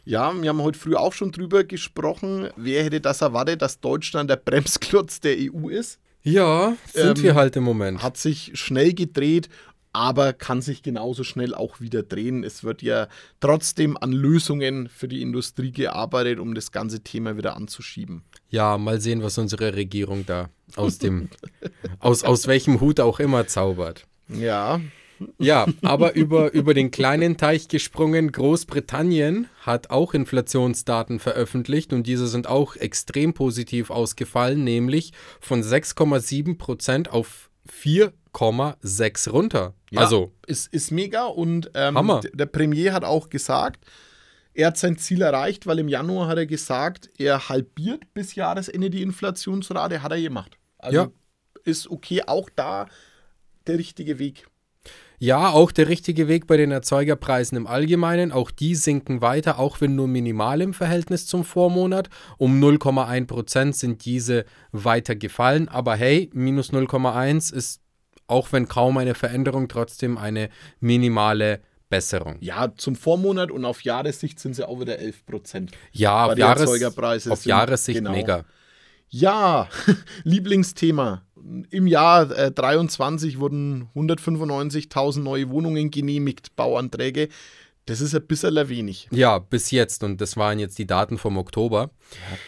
Ja, 0.05 0.33
wir 0.41 0.51
haben 0.51 0.63
heute 0.63 0.79
früh 0.79 0.95
auch 0.95 1.13
schon 1.13 1.33
drüber 1.33 1.65
gesprochen. 1.65 2.51
Wer 2.57 2.85
hätte 2.85 3.01
das 3.01 3.23
erwartet, 3.23 3.63
dass 3.63 3.81
Deutschland 3.81 4.31
der 4.31 4.37
Bremsklotz 4.37 5.21
der 5.21 5.37
EU 5.39 5.69
ist? 5.69 5.99
Ja, 6.23 6.77
sind 6.93 7.19
ähm, 7.19 7.25
wir 7.25 7.35
halt 7.35 7.57
im 7.57 7.65
Moment. 7.65 8.03
Hat 8.03 8.17
sich 8.17 8.53
schnell 8.55 8.95
gedreht 8.95 9.49
aber 9.97 10.35
kann 10.35 10.61
sich 10.61 10.83
genauso 10.83 11.25
schnell 11.25 11.55
auch 11.55 11.81
wieder 11.81 12.03
drehen. 12.03 12.45
Es 12.45 12.65
wird 12.65 12.83
ja 12.83 13.09
trotzdem 13.41 13.97
an 13.97 14.13
Lösungen 14.13 14.91
für 14.91 15.09
die 15.09 15.23
Industrie 15.23 15.73
gearbeitet, 15.73 16.39
um 16.39 16.55
das 16.55 16.71
ganze 16.71 17.01
Thema 17.01 17.39
wieder 17.39 17.57
anzuschieben. 17.57 18.23
Ja, 18.51 18.77
mal 18.77 19.01
sehen, 19.01 19.23
was 19.23 19.39
unsere 19.39 19.75
Regierung 19.75 20.27
da 20.27 20.51
aus 20.77 20.99
dem, 20.99 21.31
aus, 21.99 22.25
aus 22.25 22.47
welchem 22.47 22.81
Hut 22.81 23.01
auch 23.01 23.21
immer 23.21 23.47
zaubert. 23.47 24.07
Ja. 24.29 24.81
Ja, 25.39 25.67
aber 25.81 26.15
über, 26.15 26.53
über 26.53 26.75
den 26.75 26.91
kleinen 26.91 27.39
Teich 27.39 27.69
gesprungen, 27.69 28.33
Großbritannien 28.33 29.49
hat 29.63 29.89
auch 29.89 30.13
Inflationsdaten 30.13 31.21
veröffentlicht 31.21 31.95
und 31.95 32.07
diese 32.07 32.27
sind 32.27 32.47
auch 32.47 32.77
extrem 32.77 33.33
positiv 33.33 33.89
ausgefallen, 33.89 34.63
nämlich 34.63 35.15
von 35.41 35.63
6,7 35.63 36.59
Prozent 36.59 37.11
auf 37.11 37.49
4,6 38.37 39.31
runter. 39.31 39.75
Ja, 39.91 40.01
also 40.01 40.33
ist, 40.47 40.73
ist 40.73 40.91
mega 40.91 41.25
und 41.25 41.71
ähm, 41.75 41.97
Hammer. 41.97 42.21
der 42.21 42.47
Premier 42.47 42.93
hat 42.93 43.05
auch 43.05 43.31
gesagt, 43.31 43.85
er 44.55 44.69
hat 44.69 44.79
sein 44.79 44.97
Ziel 44.97 45.23
erreicht, 45.23 45.67
weil 45.67 45.79
im 45.79 45.89
Januar 45.89 46.29
hat 46.29 46.39
er 46.39 46.47
gesagt, 46.47 47.11
er 47.19 47.49
halbiert 47.49 48.15
bis 48.15 48.35
Jahresende 48.35 48.91
die 48.91 49.03
Inflationsrate, 49.03 50.03
hat 50.03 50.13
er 50.13 50.21
gemacht. 50.21 50.59
Also 50.79 50.97
ja. 50.97 51.09
ist 51.65 51.91
okay, 51.91 52.23
auch 52.27 52.49
da 52.55 52.87
der 53.67 53.79
richtige 53.79 54.19
Weg. 54.19 54.47
Ja, 55.19 55.51
auch 55.51 55.73
der 55.73 55.89
richtige 55.89 56.29
Weg 56.29 56.47
bei 56.47 56.59
den 56.59 56.71
Erzeugerpreisen 56.71 57.57
im 57.57 57.67
Allgemeinen. 57.67 58.33
Auch 58.33 58.51
die 58.51 58.75
sinken 58.75 59.23
weiter, 59.23 59.59
auch 59.59 59.81
wenn 59.81 59.95
nur 59.95 60.09
minimal 60.09 60.61
im 60.61 60.75
Verhältnis 60.75 61.27
zum 61.27 61.43
Vormonat. 61.45 62.11
Um 62.37 62.63
0,1 62.63 63.27
Prozent 63.27 63.77
sind 63.77 64.05
diese 64.05 64.45
weiter 64.73 65.17
gefallen. 65.17 65.69
Aber 65.69 65.97
hey, 65.97 66.31
minus 66.35 66.71
0,1 66.71 67.55
ist, 67.55 67.81
auch 68.27 68.53
wenn 68.53 68.69
kaum 68.69 68.99
eine 68.99 69.15
Veränderung, 69.15 69.69
trotzdem 69.69 70.19
eine 70.19 70.51
minimale 70.81 71.61
Besserung. 71.89 72.37
Ja, 72.41 72.73
zum 72.77 72.97
Vormonat 72.97 73.51
und 73.51 73.65
auf 73.65 73.83
Jahressicht 73.83 74.41
sind 74.41 74.55
sie 74.55 74.67
auch 74.67 74.81
wieder 74.81 74.99
11 74.99 75.25
Prozent. 75.27 75.73
Ja, 75.93 76.27
auf, 76.27 76.39
Jahres, 76.39 77.29
auf 77.29 77.45
Jahressicht 77.45 77.99
genau. 77.99 78.11
mega. 78.11 78.45
Ja, 79.09 79.69
Lieblingsthema 80.25 81.23
im 81.71 81.87
Jahr 81.87 82.31
äh, 82.37 82.51
23 82.51 83.39
wurden 83.39 83.89
195.000 83.95 85.21
neue 85.21 85.51
Wohnungen 85.51 85.91
genehmigt, 85.91 86.57
Bauanträge. 86.57 87.29
Das 87.87 88.01
ist 88.01 88.15
ein 88.15 88.27
bisschen 88.27 88.69
wenig. 88.69 89.09
Ja, 89.13 89.39
bis 89.39 89.71
jetzt. 89.71 90.03
Und 90.03 90.21
das 90.21 90.37
waren 90.37 90.59
jetzt 90.59 90.79
die 90.79 90.87
Daten 90.87 91.19
vom 91.19 91.39
Oktober. 91.39 91.91
Ja. 92.11 92.39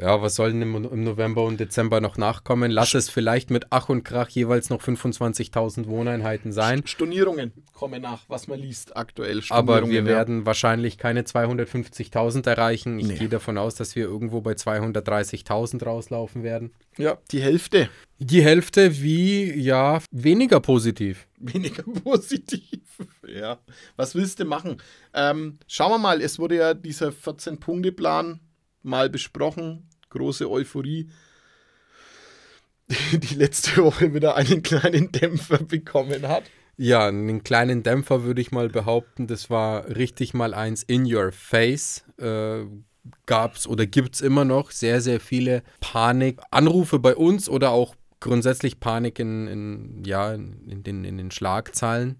Ja, 0.00 0.20
was 0.20 0.34
soll 0.34 0.52
denn 0.52 0.62
im, 0.62 1.04
November 1.04 1.44
und 1.44 1.60
Dezember 1.60 2.00
noch 2.00 2.16
nachkommen? 2.16 2.72
Lass 2.72 2.94
es 2.94 3.08
vielleicht 3.08 3.50
mit 3.50 3.66
Ach 3.70 3.88
und 3.88 4.02
Krach 4.02 4.28
jeweils 4.28 4.68
noch 4.68 4.82
25.000 4.82 5.86
Wohneinheiten 5.86 6.52
sein. 6.52 6.82
Stornierungen 6.84 7.52
kommen 7.72 8.02
nach, 8.02 8.22
was 8.28 8.48
man 8.48 8.58
liest 8.58 8.96
aktuell. 8.96 9.40
Aber 9.50 9.88
wir 9.88 10.00
ja. 10.00 10.04
werden 10.04 10.46
wahrscheinlich 10.46 10.98
keine 10.98 11.22
250.000 11.22 12.48
erreichen. 12.48 12.98
Ich 12.98 13.06
nee. 13.06 13.14
gehe 13.18 13.28
davon 13.28 13.56
aus, 13.56 13.76
dass 13.76 13.94
wir 13.94 14.04
irgendwo 14.04 14.40
bei 14.40 14.52
230.000 14.52 15.84
rauslaufen 15.84 16.42
werden. 16.42 16.72
Ja, 16.98 17.18
die 17.30 17.40
Hälfte. 17.40 17.88
Die 18.18 18.42
Hälfte 18.42 19.00
wie, 19.00 19.52
ja, 19.52 20.00
weniger 20.10 20.58
positiv. 20.58 21.28
Weniger 21.38 21.82
positiv, 22.04 22.82
ja. 23.26 23.58
Was 23.96 24.14
willst 24.14 24.40
du 24.40 24.44
machen? 24.44 24.78
Ähm, 25.12 25.58
schauen 25.68 25.92
wir 25.92 25.98
mal, 25.98 26.20
es 26.20 26.38
wurde 26.38 26.56
ja 26.56 26.74
dieser 26.74 27.08
14-Punkte-Plan 27.08 28.40
mal 28.84 29.10
besprochen. 29.10 29.88
Große 30.10 30.48
Euphorie. 30.50 31.10
Die 33.12 33.34
letzte 33.34 33.82
Woche 33.82 34.14
wieder 34.14 34.36
einen 34.36 34.62
kleinen 34.62 35.10
Dämpfer 35.10 35.58
bekommen 35.58 36.28
hat. 36.28 36.44
Ja, 36.76 37.06
einen 37.06 37.44
kleinen 37.44 37.82
Dämpfer 37.82 38.24
würde 38.24 38.40
ich 38.40 38.52
mal 38.52 38.68
behaupten. 38.68 39.26
Das 39.26 39.48
war 39.48 39.88
richtig 39.88 40.34
mal 40.34 40.54
eins 40.54 40.82
in 40.82 41.12
your 41.12 41.32
face. 41.32 42.04
Äh, 42.18 42.64
Gab 43.26 43.56
es 43.56 43.66
oder 43.66 43.84
gibt 43.84 44.14
es 44.14 44.20
immer 44.22 44.46
noch 44.46 44.70
sehr, 44.70 45.02
sehr 45.02 45.20
viele 45.20 45.62
Panikanrufe 45.80 46.98
bei 46.98 47.14
uns 47.14 47.50
oder 47.50 47.70
auch 47.70 47.94
grundsätzlich 48.18 48.80
Panik 48.80 49.18
in, 49.18 49.46
in 49.46 50.02
ja, 50.06 50.32
in, 50.32 50.82
den, 50.82 51.04
in 51.04 51.18
den 51.18 51.30
Schlagzeilen. 51.30 52.18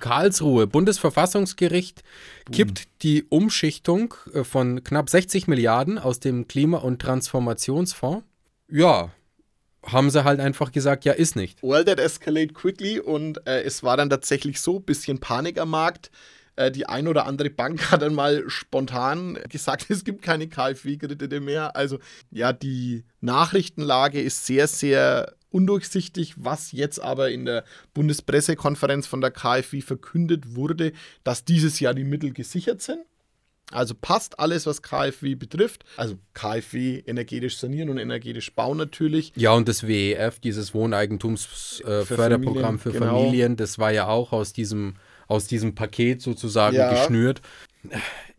Karlsruhe, 0.00 0.66
Bundesverfassungsgericht 0.66 2.02
kippt 2.50 2.84
die 3.02 3.24
Umschichtung 3.24 4.14
äh, 4.32 4.44
von 4.44 4.84
knapp 4.84 5.10
60 5.10 5.46
Milliarden 5.48 5.98
aus 5.98 6.20
dem 6.20 6.48
Klima- 6.48 6.78
und 6.78 7.00
Transformationsfonds. 7.00 8.24
Ja, 8.68 9.10
haben 9.84 10.10
sie 10.10 10.24
halt 10.24 10.40
einfach 10.40 10.72
gesagt, 10.72 11.04
ja, 11.04 11.12
ist 11.12 11.36
nicht. 11.36 11.62
Well, 11.62 11.84
that 11.84 12.00
escalate 12.00 12.54
quickly 12.54 13.00
und 13.00 13.46
äh, 13.46 13.62
es 13.62 13.82
war 13.82 13.96
dann 13.96 14.10
tatsächlich 14.10 14.60
so, 14.60 14.80
bisschen 14.80 15.20
Panik 15.20 15.60
am 15.60 15.70
Markt. 15.70 16.10
Äh, 16.56 16.70
die 16.70 16.86
ein 16.86 17.08
oder 17.08 17.26
andere 17.26 17.50
Bank 17.50 17.90
hat 17.90 18.02
dann 18.02 18.14
mal 18.14 18.44
spontan 18.48 19.38
gesagt, 19.48 19.86
es 19.90 20.04
gibt 20.04 20.22
keine 20.22 20.48
KfW-Kredite 20.48 21.40
mehr. 21.40 21.76
Also 21.76 21.98
ja, 22.30 22.52
die 22.52 23.04
Nachrichtenlage 23.20 24.20
ist 24.20 24.46
sehr, 24.46 24.66
sehr 24.68 25.34
undurchsichtig, 25.54 26.34
was 26.36 26.72
jetzt 26.72 26.98
aber 27.00 27.30
in 27.30 27.44
der 27.44 27.64
Bundespressekonferenz 27.94 29.06
von 29.06 29.20
der 29.20 29.30
KfW 29.30 29.80
verkündet 29.80 30.56
wurde, 30.56 30.92
dass 31.22 31.44
dieses 31.44 31.78
Jahr 31.78 31.94
die 31.94 32.04
Mittel 32.04 32.32
gesichert 32.32 32.82
sind. 32.82 32.98
Also 33.70 33.94
passt 33.94 34.38
alles, 34.38 34.66
was 34.66 34.82
KfW 34.82 35.36
betrifft. 35.36 35.84
Also 35.96 36.18
KfW 36.34 37.02
energetisch 37.06 37.56
sanieren 37.56 37.88
und 37.88 37.98
energetisch 37.98 38.52
bauen 38.52 38.76
natürlich. 38.76 39.32
Ja, 39.36 39.52
und 39.52 39.68
das 39.68 39.86
WEF, 39.86 40.38
dieses 40.40 40.74
Wohneigentumsförderprogramm 40.74 42.02
äh, 42.02 42.04
für, 42.04 42.16
Familien, 42.16 42.78
für 42.78 42.92
genau. 42.92 43.20
Familien, 43.22 43.56
das 43.56 43.78
war 43.78 43.92
ja 43.92 44.08
auch 44.08 44.32
aus 44.32 44.52
diesem, 44.52 44.96
aus 45.28 45.46
diesem 45.46 45.74
Paket 45.74 46.20
sozusagen 46.20 46.76
ja. 46.76 46.90
geschnürt. 46.90 47.40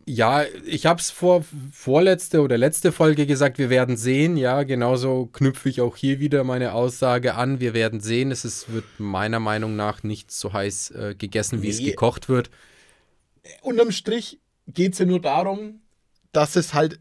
Ja, 0.08 0.44
ich 0.64 0.86
habe 0.86 1.00
es 1.00 1.10
vor 1.10 1.44
vorletzte 1.72 2.40
oder 2.40 2.56
letzte 2.56 2.92
Folge 2.92 3.26
gesagt, 3.26 3.58
wir 3.58 3.70
werden 3.70 3.96
sehen. 3.96 4.36
Ja, 4.36 4.62
genauso 4.62 5.26
knüpfe 5.26 5.68
ich 5.68 5.80
auch 5.80 5.96
hier 5.96 6.20
wieder 6.20 6.44
meine 6.44 6.74
Aussage 6.74 7.34
an. 7.34 7.58
Wir 7.58 7.74
werden 7.74 7.98
sehen. 7.98 8.30
Es 8.30 8.44
ist, 8.44 8.72
wird 8.72 8.84
meiner 8.98 9.40
Meinung 9.40 9.74
nach 9.74 10.04
nicht 10.04 10.30
so 10.30 10.52
heiß 10.52 10.92
äh, 10.92 11.14
gegessen, 11.18 11.60
wie 11.62 11.66
nee. 11.66 11.72
es 11.72 11.78
gekocht 11.80 12.28
wird. 12.28 12.50
Unterm 13.62 13.90
Strich 13.90 14.38
geht 14.68 14.92
es 14.92 15.00
ja 15.00 15.06
nur 15.06 15.20
darum, 15.20 15.80
dass 16.30 16.54
es 16.54 16.72
halt 16.72 17.00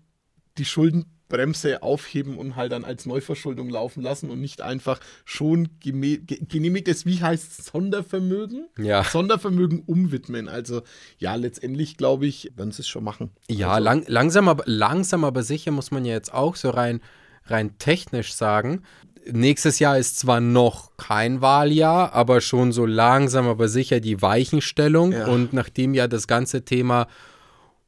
die 0.58 0.66
Schulden 0.66 1.06
Bremse 1.28 1.82
aufheben 1.82 2.38
und 2.38 2.56
halt 2.56 2.72
dann 2.72 2.84
als 2.84 3.06
Neuverschuldung 3.06 3.70
laufen 3.70 4.04
lassen 4.04 4.30
und 4.30 4.40
nicht 4.40 4.62
einfach 4.62 5.00
schon 5.24 5.70
genehmigtes, 5.80 7.06
wie 7.06 7.22
heißt 7.22 7.66
Sondervermögen? 7.66 8.68
Ja. 8.78 9.04
Sondervermögen 9.04 9.84
umwidmen. 9.86 10.48
Also 10.48 10.84
ja, 11.18 11.36
letztendlich 11.36 11.98
glaube 11.98 12.28
ich, 12.28 12.52
werden 12.56 12.72
sie 12.72 12.84
es 12.84 12.88
schon 12.88 13.04
machen. 13.04 13.32
Ja, 13.50 13.72
also. 13.72 13.84
lang, 13.84 14.04
langsam, 14.08 14.48
aber, 14.48 14.64
langsam 14.68 15.24
aber 15.24 15.44
sicher 15.44 15.72
muss 15.72 15.92
man 15.92 16.06
ja 16.06 16.14
jetzt 16.14 16.34
auch 16.34 16.56
so 16.56 16.70
rein, 16.70 17.02
rein 17.46 17.78
technisch 17.80 18.34
sagen. 18.34 18.84
Nächstes 19.32 19.80
Jahr 19.80 19.98
ist 19.98 20.20
zwar 20.20 20.40
noch 20.40 20.96
kein 20.98 21.42
Wahljahr, 21.42 22.14
aber 22.14 22.42
schon 22.42 22.72
so 22.72 22.86
langsam 22.86 23.48
aber 23.48 23.68
sicher 23.68 24.00
die 24.00 24.22
Weichenstellung. 24.22 25.14
Ja. 25.14 25.26
Und 25.26 25.54
nachdem 25.54 25.96
ja 25.96 26.08
das 26.08 26.28
ganze 26.28 26.64
Thema 26.64 27.08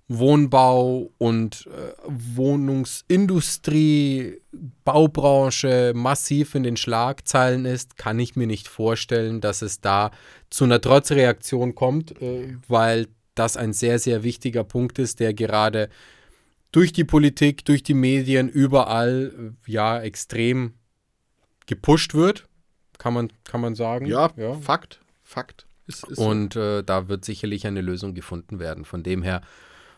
Wohnbau 0.09 1.11
und 1.17 1.67
äh, 1.67 1.91
Wohnungsindustrie, 2.05 4.39
Baubranche 4.85 5.91
massiv 5.95 6.55
in 6.55 6.63
den 6.63 6.77
Schlagzeilen 6.77 7.65
ist, 7.65 7.97
kann 7.97 8.17
ich 8.17 8.37
mir 8.37 8.47
nicht 8.47 8.69
vorstellen, 8.69 9.41
dass 9.41 9.61
es 9.61 9.81
da 9.81 10.11
zu 10.49 10.63
einer 10.63 10.79
Trotzreaktion 10.79 11.75
kommt, 11.75 12.21
äh, 12.21 12.55
weil 12.69 13.07
das 13.35 13.57
ein 13.57 13.73
sehr, 13.73 13.99
sehr 13.99 14.23
wichtiger 14.23 14.63
Punkt 14.63 14.97
ist, 14.97 15.19
der 15.19 15.33
gerade 15.33 15.89
durch 16.71 16.93
die 16.93 17.03
Politik, 17.03 17.65
durch 17.65 17.83
die 17.83 17.93
Medien, 17.93 18.47
überall 18.47 19.53
äh, 19.67 19.71
ja 19.71 19.99
extrem 19.99 20.75
gepusht 21.65 22.13
wird, 22.13 22.47
kann 22.97 23.13
man, 23.13 23.33
kann 23.43 23.59
man 23.59 23.75
sagen. 23.75 24.05
Ja, 24.05 24.31
ja. 24.37 24.53
Fakt, 24.53 25.01
Fakt. 25.21 25.67
Ist, 25.85 26.05
ist 26.05 26.17
und 26.17 26.55
äh, 26.55 26.81
da 26.83 27.09
wird 27.09 27.25
sicherlich 27.25 27.67
eine 27.67 27.81
Lösung 27.81 28.13
gefunden 28.13 28.59
werden. 28.59 28.85
Von 28.85 29.03
dem 29.03 29.23
her 29.23 29.41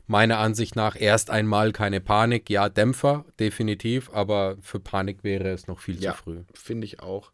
meiner 0.10 0.40
Ansicht 0.40 0.76
nach 0.76 1.00
erst 1.00 1.30
einmal 1.30 1.72
keine 1.72 2.02
Panik. 2.02 2.50
Ja, 2.50 2.68
Dämpfer, 2.68 3.26
definitiv, 3.40 4.10
aber 4.12 4.58
für 4.60 4.80
Panik 4.80 5.24
wäre 5.24 5.50
es 5.50 5.68
noch 5.68 5.80
viel 5.80 6.02
ja, 6.02 6.14
zu 6.14 6.24
früh. 6.24 6.38
Finde 6.54 6.86
ich 6.86 7.00
auch. 7.00 7.32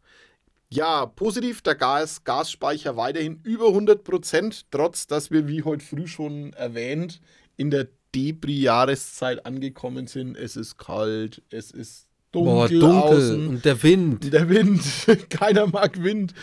Ja, 0.70 1.06
positiv, 1.06 1.62
der 1.62 1.76
Gas, 1.76 2.26
Gasspeicher 2.26 2.98
weiterhin 2.98 3.40
über 3.44 3.68
100 3.70 4.04
Prozent, 4.04 4.66
trotz 4.72 5.08
dass 5.08 5.32
wir, 5.32 5.48
wie 5.48 5.64
heute 5.64 5.86
früh 5.86 6.06
schon 6.06 6.52
erwähnt, 6.54 7.22
in 7.56 7.72
der 7.72 7.88
Debris-Jahreszeit 8.14 9.46
angekommen 9.46 10.08
sind. 10.08 10.36
Es 10.36 10.58
ist 10.58 10.78
kalt, 10.78 11.44
es 11.52 11.72
ist 11.72 12.08
dunkel, 12.34 12.82
Boah, 12.82 12.90
dunkel 12.90 13.18
außen. 13.18 13.48
und 13.48 13.66
der 13.66 13.82
Wind. 13.84 14.34
Der 14.34 14.50
Wind, 14.50 14.82
keiner 15.30 15.68
mag 15.68 16.04
Wind, 16.04 16.34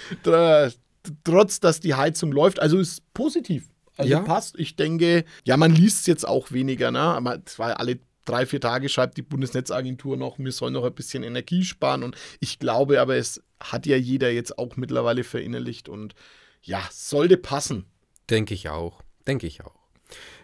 trotz 1.25 1.61
dass 1.61 1.81
die 1.81 1.95
Heizung 1.95 2.33
läuft. 2.33 2.59
Also 2.59 2.79
ist 2.79 3.03
positiv. 3.13 3.69
Also 4.03 4.13
ja. 4.13 4.21
passt. 4.21 4.59
Ich 4.59 4.77
denke, 4.77 5.25
ja, 5.45 5.57
man 5.57 5.75
liest 5.75 6.01
es 6.01 6.07
jetzt 6.07 6.29
auch 6.29 6.53
weniger, 6.53 6.91
ne? 6.91 7.01
Aber 7.01 7.45
zwar 7.47 7.81
alle 7.81 7.99
drei, 8.25 8.47
vier 8.47 8.61
Tage 8.61 8.89
schreibt 8.89 9.17
die 9.17 9.23
Bundesnetzagentur 9.23 10.17
noch, 10.17 10.39
wir 10.39 10.53
sollen 10.53 10.75
noch 10.75 10.85
ein 10.85 10.95
bisschen 10.95 11.23
Energie 11.23 11.65
sparen. 11.65 12.03
Und 12.03 12.17
ich 12.41 12.59
glaube 12.59 13.01
aber, 13.01 13.17
es 13.17 13.43
hat 13.61 13.87
ja 13.87 13.97
jeder 13.97 14.31
jetzt 14.31 14.59
auch 14.59 14.77
mittlerweile 14.77 15.25
verinnerlicht 15.25 15.89
und 15.89 16.15
ja, 16.63 16.83
sollte 16.91 17.37
passen. 17.37 17.87
Denke 18.31 18.55
ich 18.55 18.69
auch. 18.69 19.03
Denke 19.27 19.47
ich 19.47 19.65
auch. 19.65 19.83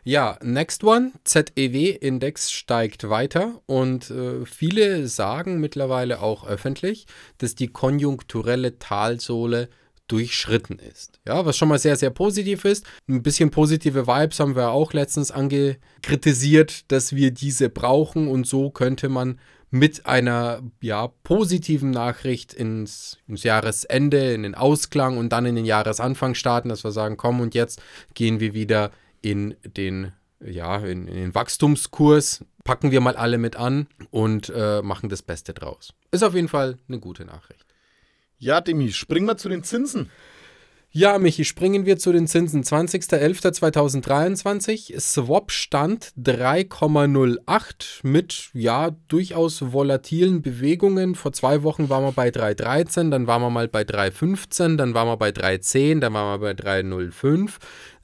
Ja, 0.05 0.39
next 0.43 0.85
one, 0.85 1.13
ZEW-Index 1.25 2.51
steigt 2.51 3.11
weiter 3.11 3.61
und 3.67 4.11
äh, 4.11 4.47
viele 4.47 5.07
sagen 5.07 5.61
mittlerweile 5.61 6.23
auch 6.23 6.47
öffentlich, 6.47 7.07
dass 7.37 7.55
die 7.55 7.69
konjunkturelle 7.69 8.79
Talsohle 8.79 9.69
durchschritten 10.09 10.79
ist. 10.79 11.21
Ja, 11.27 11.45
was 11.47 11.57
schon 11.57 11.69
mal 11.69 11.79
sehr, 11.79 11.97
sehr 11.97 12.11
positiv 12.11 12.65
ist. 12.65 12.85
Ein 13.09 13.23
bisschen 13.23 13.51
positive 13.51 14.07
Vibes 14.07 14.41
haben 14.41 14.57
wir 14.57 14.71
auch 14.71 14.93
letztens 14.93 15.31
angekritisiert, 15.31 16.91
dass 16.91 17.15
wir 17.15 17.31
diese 17.31 17.69
brauchen 17.69 18.29
und 18.29 18.47
so 18.47 18.71
könnte 18.71 19.09
man 19.09 19.39
mit 19.71 20.07
einer 20.07 20.63
ja, 20.81 21.09
positiven 21.25 21.91
Nachricht 21.91 22.55
ins, 22.55 23.19
ins 23.27 23.43
Jahresende, 23.43 24.33
in 24.33 24.43
den 24.43 24.55
Ausklang 24.55 25.19
und 25.19 25.31
dann 25.31 25.47
in 25.47 25.57
den 25.57 25.67
Jahresanfang 25.67 26.35
starten, 26.35 26.71
dass 26.71 26.85
wir 26.85 26.93
sagen, 26.93 27.17
komm 27.17 27.41
und 27.41 27.55
jetzt 27.55 27.83
gehen 28.15 28.41
wir 28.41 28.55
wieder 28.55 28.91
in 29.21 29.55
den, 29.65 30.13
ja, 30.41 30.79
in, 30.79 31.07
in 31.07 31.17
den 31.17 31.35
Wachstumskurs, 31.35 32.45
packen 32.65 32.91
wir 32.91 33.01
mal 33.01 33.17
alle 33.17 33.39
mit 33.39 33.57
an 33.57 33.89
und 34.11 34.51
äh, 34.55 34.81
machen 34.81 35.09
das 35.09 35.23
Beste 35.23 35.53
draus. 35.53 35.93
Ist 36.11 36.25
auf 36.25 36.35
jeden 36.35 36.49
Fall 36.49 36.79
eine 36.89 36.99
gute 36.99 37.25
Nachricht. 37.25 37.68
Ja, 38.39 38.61
Demi, 38.61 38.93
springen 38.93 39.27
wir 39.27 39.37
zu 39.37 39.49
den 39.49 39.65
Zinsen. 39.65 40.11
Ja, 40.91 41.19
Michi, 41.19 41.45
springen 41.45 41.85
wir 41.85 41.99
zu 41.99 42.13
den 42.13 42.27
Zinsen. 42.27 42.65
20.11.2023, 42.65 44.99
Swap-Stand 44.99 46.15
3,08 46.17 48.01
mit, 48.05 48.49
ja, 48.55 48.93
durchaus 49.09 49.71
volatilen 49.73 50.41
Bewegungen. 50.41 51.15
Vor 51.15 51.35
zwei 51.35 51.63
Wochen 51.63 51.91
waren 51.91 52.05
wir 52.05 52.13
bei 52.13 52.31
3,13, 52.31 53.11
dann 53.11 53.27
waren 53.27 53.43
wir 53.43 53.51
mal 53.51 53.69
bei 53.69 53.83
3,15, 53.83 54.77
dann 54.77 54.95
waren 54.95 55.09
wir 55.09 55.19
bei 55.19 55.29
3,10, 55.29 56.01
dann 56.01 56.15
waren 56.15 56.41
wir 56.41 56.55
bei 56.55 56.63
3,05, 56.63 57.51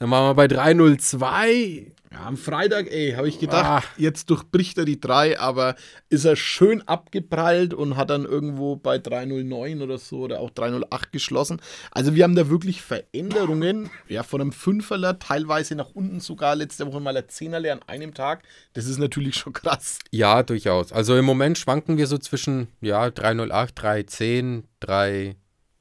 dann 0.01 0.11
waren 0.11 0.29
wir 0.29 0.35
bei 0.35 0.45
3,02. 0.47 1.87
Ja, 2.15 2.27
am 2.27 2.37
Freitag, 2.37 2.93
ey, 2.93 3.13
habe 3.17 3.29
ich 3.29 3.41
gedacht, 3.41 3.65
ah. 3.65 3.83
jetzt 3.97 4.31
durchbricht 4.31 4.79
er 4.79 4.85
die 4.85 5.01
3, 5.01 5.41
aber 5.41 5.75
ist 6.11 6.25
er 6.25 6.37
schön 6.37 6.81
abgeprallt 6.87 7.75
und 7.75 7.97
hat 7.97 8.11
dann 8.11 8.25
irgendwo 8.25 8.77
bei 8.77 8.99
309 8.99 9.83
oder 9.83 9.99
so 9.99 10.21
oder 10.21 10.39
auch 10.39 10.51
308 10.51 11.11
geschlossen. 11.11 11.61
Also 11.91 12.15
wir 12.15 12.23
haben 12.23 12.37
da 12.37 12.49
wirklich 12.49 12.83
Veränderungen, 12.83 13.91
ja, 14.09 14.23
von 14.23 14.41
einem 14.41 14.53
Fünferler 14.53 15.19
teilweise 15.19 15.75
nach 15.75 15.91
unten 15.93 16.21
sogar 16.21 16.55
letzte 16.55 16.87
Woche 16.87 17.01
mal 17.01 17.17
ein 17.17 17.29
Zehnerler 17.29 17.73
an 17.73 17.83
einem 17.89 18.15
Tag. 18.15 18.45
Das 18.75 18.87
ist 18.87 18.99
natürlich 18.99 19.35
schon 19.35 19.53
krass. 19.53 19.99
Ja, 20.13 20.45
durchaus. 20.45 20.93
Also 20.93 21.17
im 21.17 21.25
Moment 21.25 21.59
schwanken 21.59 21.97
wir 21.97 22.07
so 22.07 22.19
zwischen, 22.19 22.69
ja, 22.81 23.11
308, 23.11 23.83
310, 23.83 24.69
3 24.79 25.35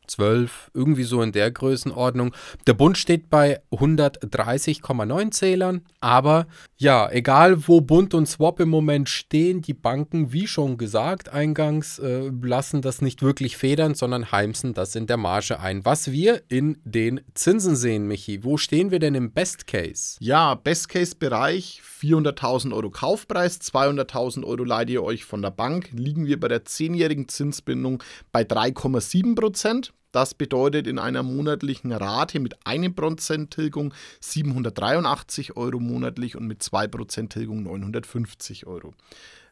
12, 0.07 0.71
irgendwie 0.73 1.03
so 1.03 1.21
in 1.21 1.31
der 1.31 1.51
Größenordnung. 1.51 2.33
Der 2.67 2.73
Bund 2.73 2.97
steht 2.97 3.29
bei 3.29 3.61
130,9 3.71 5.31
Zählern, 5.31 5.81
aber 5.99 6.47
ja, 6.77 7.09
egal 7.11 7.67
wo 7.67 7.81
Bund 7.81 8.13
und 8.13 8.27
Swap 8.27 8.59
im 8.59 8.69
Moment 8.69 9.09
stehen, 9.09 9.61
die 9.61 9.73
Banken, 9.73 10.33
wie 10.33 10.47
schon 10.47 10.77
gesagt 10.77 11.29
eingangs, 11.29 11.99
äh, 11.99 12.31
lassen 12.41 12.81
das 12.81 13.01
nicht 13.01 13.21
wirklich 13.21 13.57
federn, 13.57 13.95
sondern 13.95 14.31
heimsen 14.31 14.73
das 14.73 14.95
in 14.95 15.07
der 15.07 15.17
Marge 15.17 15.59
ein. 15.59 15.85
Was 15.85 16.11
wir 16.11 16.43
in 16.49 16.77
den 16.83 17.21
Zinsen 17.33 17.75
sehen, 17.75 18.07
Michi, 18.07 18.43
wo 18.43 18.57
stehen 18.57 18.91
wir 18.91 18.99
denn 18.99 19.15
im 19.15 19.31
Best 19.31 19.67
Case? 19.67 20.17
Ja, 20.19 20.55
Best 20.55 20.89
Case 20.89 21.15
Bereich 21.17 21.81
400.000 22.01 22.73
Euro 22.73 22.89
Kaufpreis, 22.89 23.61
200.000 23.61 24.43
Euro 24.43 24.63
leiht 24.63 24.89
ihr 24.89 25.03
euch 25.03 25.23
von 25.23 25.41
der 25.41 25.51
Bank, 25.51 25.89
liegen 25.93 26.25
wir 26.25 26.39
bei 26.39 26.47
der 26.49 26.65
10-jährigen 26.65 27.29
Zinsbindung 27.29 28.03
bei 28.31 28.43
3,7 28.43 29.35
Prozent. 29.35 29.93
Das 30.13 30.35
bedeutet 30.35 30.85
in 30.85 30.99
einer 30.99 31.23
monatlichen 31.23 31.91
Rate 31.91 32.39
mit 32.39 32.55
1% 32.65 33.49
Tilgung 33.49 33.95
783 34.21 35.57
Euro 35.57 35.79
monatlich 35.79 36.37
und 36.37 36.45
mit 36.45 36.61
2% 36.61 37.29
Tilgung 37.29 37.63
950 37.63 38.67
Euro. 38.67 38.93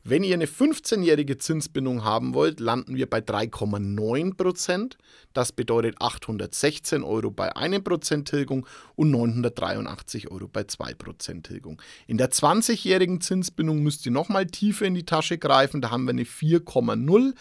Wenn 0.04 0.24
ihr 0.24 0.34
eine 0.34 0.48
15-jährige 0.48 1.38
Zinsbindung 1.38 2.04
haben 2.04 2.34
wollt, 2.34 2.60
landen 2.60 2.96
wir 2.96 3.08
bei 3.08 3.20
3,9%. 3.20 4.94
Das 5.34 5.52
bedeutet 5.52 5.96
816 6.00 7.04
Euro 7.04 7.30
bei 7.30 7.56
1% 7.56 8.26
Tilgung 8.26 8.66
und 8.96 9.12
983 9.12 10.32
Euro 10.32 10.48
bei 10.48 10.62
2% 10.62 11.44
Tilgung. 11.44 11.80
In 12.08 12.18
der 12.18 12.32
20-jährigen 12.32 13.22
Zinsbindung 13.22 13.84
müsst 13.84 14.06
ihr 14.08 14.12
nochmal 14.12 14.48
tiefer 14.48 14.86
in 14.86 14.96
die 14.96 15.06
Tasche 15.06 15.38
greifen. 15.38 15.82
Da 15.82 15.92
haben 15.92 16.06
wir 16.06 16.12
eine 16.12 16.24
4,0. 16.24 17.34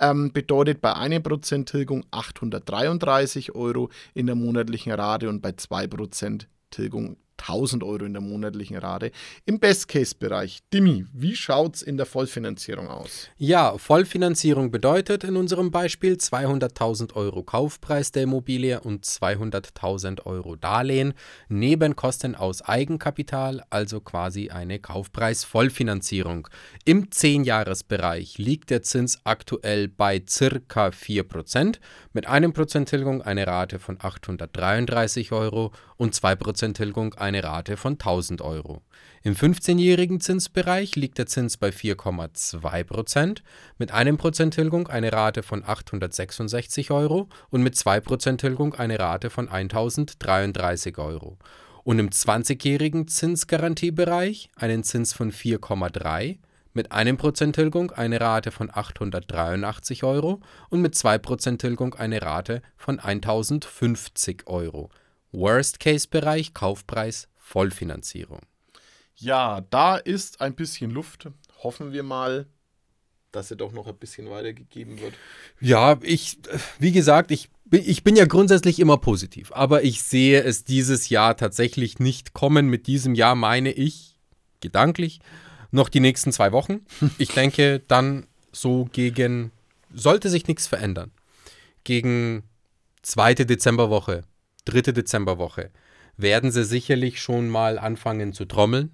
Ähm, 0.00 0.32
bedeutet 0.32 0.80
bei 0.80 0.94
1% 0.94 1.66
Tilgung 1.66 2.04
833 2.10 3.54
Euro 3.54 3.90
in 4.14 4.26
der 4.26 4.34
monatlichen 4.34 4.92
Rate 4.92 5.28
und 5.28 5.40
bei 5.40 5.50
2% 5.50 6.46
Tilgung 6.70 7.16
1000 7.38 7.82
Euro 7.84 8.04
in 8.04 8.12
der 8.12 8.22
monatlichen 8.22 8.76
Rate. 8.76 9.10
Im 9.46 9.60
Best-Case-Bereich, 9.60 10.60
Dimi, 10.72 11.06
wie 11.12 11.36
schaut 11.36 11.76
es 11.76 11.82
in 11.82 11.96
der 11.96 12.06
Vollfinanzierung 12.06 12.88
aus? 12.88 13.28
Ja, 13.36 13.78
Vollfinanzierung 13.78 14.70
bedeutet 14.70 15.24
in 15.24 15.36
unserem 15.36 15.70
Beispiel 15.70 16.14
200.000 16.14 17.14
Euro 17.14 17.42
Kaufpreis 17.42 18.12
der 18.12 18.24
Immobilie 18.24 18.80
und 18.80 19.04
200.000 19.04 20.26
Euro 20.26 20.56
Darlehen, 20.56 21.14
Nebenkosten 21.48 22.34
aus 22.34 22.62
Eigenkapital, 22.62 23.62
also 23.70 24.00
quasi 24.00 24.50
eine 24.50 24.78
Kaufpreis-Vollfinanzierung. 24.78 26.48
Im 26.84 27.10
10-Jahres-Bereich 27.10 28.38
liegt 28.38 28.70
der 28.70 28.82
Zins 28.82 29.20
aktuell 29.24 29.88
bei 29.88 30.22
circa 30.28 30.88
4%, 30.88 31.78
mit 32.12 32.26
einem 32.26 32.52
Prozent 32.52 32.88
Tilgung 32.88 33.22
eine 33.22 33.46
Rate 33.46 33.78
von 33.78 33.98
833 34.00 35.32
Euro 35.32 35.72
und 35.96 36.14
2% 36.14 36.74
Tilgung 36.74 37.14
eine 37.14 37.27
Rate 37.34 37.76
von 37.76 37.92
1000 37.92 38.42
Euro. 38.42 38.82
Im 39.22 39.34
15-jährigen 39.34 40.20
Zinsbereich 40.20 40.96
liegt 40.96 41.18
der 41.18 41.26
Zins 41.26 41.56
bei 41.56 41.68
4,2%, 41.68 43.38
mit 43.76 43.92
einem 43.92 44.16
Prozent 44.16 44.54
Tilgung 44.54 44.88
eine 44.88 45.12
Rate 45.12 45.42
von 45.42 45.64
866 45.64 46.90
Euro 46.90 47.28
und 47.50 47.62
mit 47.62 47.74
2% 47.74 48.38
Tilgung 48.38 48.74
eine 48.74 48.98
Rate 48.98 49.30
von 49.30 49.48
1033 49.48 50.98
Euro. 50.98 51.36
Und 51.84 51.98
im 51.98 52.10
20-jährigen 52.10 53.08
Zinsgarantiebereich 53.08 54.50
einen 54.56 54.84
Zins 54.84 55.12
von 55.12 55.30
4,3, 55.32 56.38
mit 56.74 56.92
einem 56.92 57.16
Prozent 57.16 57.56
Tilgung 57.56 57.90
eine 57.90 58.20
Rate 58.20 58.50
von 58.50 58.70
883 58.72 60.04
Euro 60.04 60.40
und 60.68 60.80
mit 60.80 60.94
2% 60.94 61.58
Tilgung 61.58 61.94
eine 61.94 62.22
Rate 62.22 62.62
von 62.76 63.00
1050 63.00 64.46
Euro. 64.46 64.90
Worst-Case-Bereich 65.32 66.54
Kaufpreis 66.54 67.28
Vollfinanzierung. 67.36 68.40
Ja, 69.16 69.62
da 69.70 69.96
ist 69.96 70.40
ein 70.40 70.54
bisschen 70.54 70.90
Luft. 70.90 71.28
Hoffen 71.62 71.92
wir 71.92 72.02
mal, 72.02 72.46
dass 73.32 73.50
er 73.50 73.56
doch 73.56 73.72
noch 73.72 73.86
ein 73.86 73.96
bisschen 73.96 74.30
weitergegeben 74.30 75.00
wird. 75.00 75.14
Ja, 75.60 75.98
ich, 76.02 76.38
wie 76.78 76.92
gesagt, 76.92 77.30
ich, 77.30 77.50
ich 77.70 78.04
bin 78.04 78.16
ja 78.16 78.26
grundsätzlich 78.26 78.78
immer 78.78 78.98
positiv, 78.98 79.52
aber 79.52 79.82
ich 79.82 80.02
sehe 80.02 80.42
es 80.42 80.64
dieses 80.64 81.08
Jahr 81.08 81.36
tatsächlich 81.36 81.98
nicht 81.98 82.32
kommen. 82.32 82.68
Mit 82.68 82.86
diesem 82.86 83.14
Jahr 83.14 83.34
meine 83.34 83.72
ich, 83.72 84.18
gedanklich, 84.60 85.20
noch 85.70 85.88
die 85.88 86.00
nächsten 86.00 86.32
zwei 86.32 86.52
Wochen. 86.52 86.80
Ich 87.18 87.30
denke, 87.30 87.80
dann 87.88 88.26
so 88.52 88.88
gegen, 88.92 89.52
sollte 89.92 90.30
sich 90.30 90.46
nichts 90.46 90.66
verändern, 90.66 91.10
gegen 91.84 92.44
zweite 93.02 93.46
Dezemberwoche 93.46 94.24
dritte 94.68 94.92
Dezemberwoche, 94.92 95.70
werden 96.16 96.50
sie 96.50 96.64
sicherlich 96.64 97.20
schon 97.20 97.48
mal 97.48 97.78
anfangen 97.78 98.32
zu 98.32 98.44
trommeln, 98.44 98.90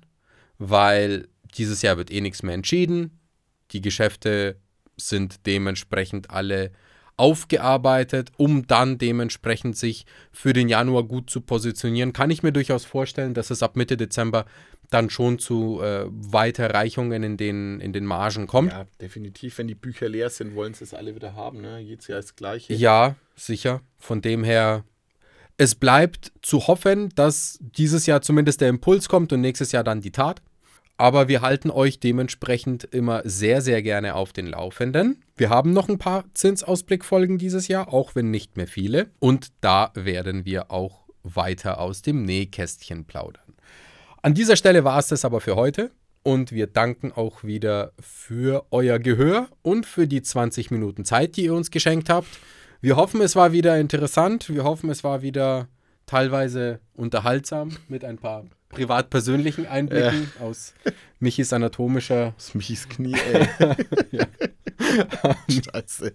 weil 0.59 1.29
dieses 1.57 1.83
Jahr 1.83 1.97
wird 1.97 2.11
eh 2.11 2.21
nichts 2.21 2.43
mehr 2.43 2.55
entschieden. 2.55 3.19
Die 3.73 3.81
Geschäfte 3.81 4.57
sind 4.97 5.47
dementsprechend 5.47 6.31
alle 6.31 6.71
aufgearbeitet, 7.17 8.33
um 8.37 8.67
dann 8.67 8.99
dementsprechend 8.99 9.77
sich 9.77 10.05
für 10.33 10.53
den 10.53 10.69
Januar 10.69 11.05
gut 11.05 11.31
zu 11.31 11.41
positionieren. 11.41 12.13
Kann 12.13 12.31
ich 12.31 12.43
mir 12.43 12.53
durchaus 12.53 12.85
vorstellen, 12.85 13.35
dass 13.35 13.51
es 13.51 13.63
ab 13.63 13.77
Mitte 13.77 13.97
Dezember 13.97 14.47
dann 14.91 15.11
schon 15.11 15.39
zu 15.39 15.81
äh, 15.81 16.07
Weiterreichungen 16.09 17.23
in 17.23 17.37
den, 17.37 17.81
in 17.81 17.93
den 17.93 18.05
Margen 18.05 18.47
kommt. 18.47 18.73
Ja, 18.73 18.87
definitiv. 19.01 19.59
Wenn 19.59 19.69
die 19.69 19.75
Bücher 19.75 20.09
leer 20.09 20.31
sind, 20.31 20.55
wollen 20.55 20.75
sie 20.75 20.85
es 20.85 20.93
alle 20.93 21.15
wieder 21.15 21.35
haben. 21.35 21.61
Ne? 21.61 21.79
Jedes 21.81 22.07
Jahr 22.07 22.21
das 22.21 22.37
Gleiche. 22.37 22.75
Ja, 22.75 23.17
sicher. 23.37 23.81
Von 23.97 24.21
dem 24.21 24.45
her 24.45 24.85
es 25.57 25.75
bleibt 25.75 26.33
zu 26.43 26.67
hoffen, 26.67 27.11
dass 27.15 27.59
dieses 27.61 28.07
Jahr 28.07 28.23
zumindest 28.23 28.61
der 28.61 28.69
Impuls 28.69 29.09
kommt 29.09 29.33
und 29.33 29.41
nächstes 29.41 29.73
Jahr 29.73 29.85
dann 29.85 30.01
die 30.01 30.13
Tat. 30.13 30.43
Aber 30.97 31.27
wir 31.27 31.43
halten 31.43 31.71
euch 31.71 31.99
dementsprechend 31.99 32.85
immer 32.85 33.23
sehr, 33.25 33.61
sehr 33.61 33.83
gerne 33.83 34.15
auf 34.15 34.33
den 34.33 34.47
Laufenden. 34.47 35.23
Wir 35.37 35.51
haben 35.51 35.73
noch 35.73 35.89
ein 35.89 35.99
paar 35.99 36.25
Zinsausblickfolgen 36.35 37.37
dieses 37.37 37.67
Jahr, 37.67 37.93
auch 37.93 38.15
wenn 38.15 38.31
nicht 38.31 38.57
mehr 38.57 38.69
viele. 38.69 39.11
Und 39.19 39.49
da 39.61 39.91
werden 39.95 40.45
wir 40.45 40.71
auch 40.71 41.03
weiter 41.25 41.81
aus 41.81 42.03
dem 42.03 42.23
Nähkästchen 42.23 43.07
plaudern. 43.07 43.55
An 44.23 44.35
dieser 44.35 44.57
Stelle 44.57 44.85
war 44.85 44.99
es 44.99 45.09
das 45.09 45.25
aber 45.25 45.41
für 45.41 45.57
heute. 45.57 45.91
Und 46.23 46.53
wir 46.53 46.69
danken 46.69 47.13
auch 47.13 47.45
wieder 47.45 47.93
für 48.01 48.65
euer 48.71 48.99
Gehör 48.99 49.49
und 49.61 49.85
für 49.85 50.07
die 50.07 50.23
20 50.23 50.71
Minuten 50.71 51.05
Zeit, 51.05 51.37
die 51.37 51.45
ihr 51.45 51.55
uns 51.55 51.71
geschenkt 51.71 52.09
habt. 52.09 52.29
Wir 52.85 52.97
hoffen, 52.97 53.23
es 53.23 53.35
war 53.35 53.53
wieder 53.53 53.79
interessant. 53.79 54.51
Wir 54.51 54.63
hoffen, 54.63 54.91
es 54.91 55.03
war 55.03 55.23
wieder 55.23 55.69
teilweise 56.05 56.81
unterhaltsam 56.93 57.75
mit 57.89 58.05
ein 58.05 58.19
paar 58.19 58.45
privat-persönlichen 58.69 59.67
Einblicken 59.67 60.31
ja. 60.39 60.45
aus 60.45 60.75
Michis 61.19 61.55
anatomischer. 61.55 62.35
Aus 62.37 62.55
Michis 62.55 62.87
Knie, 62.87 63.17
ey. 63.33 63.49
Scheiße. 65.73 66.13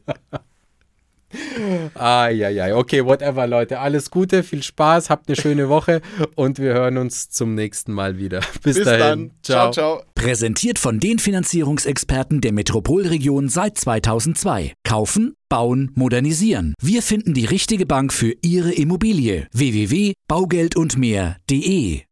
Ah, 1.93 2.29
ja, 2.29 2.49
ja. 2.49 2.75
Okay, 2.75 3.05
whatever, 3.05 3.45
Leute. 3.47 3.79
Alles 3.79 4.11
Gute, 4.11 4.43
viel 4.43 4.63
Spaß, 4.63 5.09
habt 5.09 5.27
eine 5.27 5.35
schöne 5.35 5.67
Woche 5.69 6.01
und 6.35 6.59
wir 6.59 6.73
hören 6.73 6.97
uns 6.97 7.29
zum 7.29 7.55
nächsten 7.55 7.93
Mal 7.93 8.17
wieder. 8.17 8.39
Bis, 8.63 8.77
Bis 8.77 8.85
dahin. 8.85 8.99
Dann. 8.99 9.31
Ciao. 9.43 9.71
ciao, 9.71 9.97
ciao. 9.97 10.03
Präsentiert 10.15 10.79
von 10.79 10.99
den 10.99 11.19
Finanzierungsexperten 11.19 12.41
der 12.41 12.53
Metropolregion 12.53 13.49
seit 13.49 13.77
2002. 13.77 14.73
Kaufen, 14.83 15.35
bauen, 15.49 15.91
modernisieren. 15.95 16.73
Wir 16.81 17.01
finden 17.01 17.33
die 17.33 17.45
richtige 17.45 17.85
Bank 17.85 18.13
für 18.13 18.33
Ihre 18.41 18.71
Immobilie. 18.71 19.47
www.baugeldundmehr.de 19.53 22.01